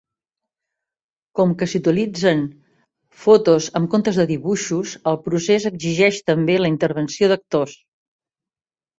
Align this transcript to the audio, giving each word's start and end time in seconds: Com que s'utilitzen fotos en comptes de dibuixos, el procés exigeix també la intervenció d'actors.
Com 1.39 1.51
que 1.57 1.65
s'utilitzen 1.73 2.39
fotos 3.25 3.67
en 3.79 3.85
comptes 3.91 4.17
de 4.21 4.25
dibuixos, 4.31 4.93
el 5.11 5.19
procés 5.27 5.67
exigeix 5.71 6.17
també 6.31 6.55
la 6.63 6.71
intervenció 6.73 7.29
d'actors. 7.33 7.77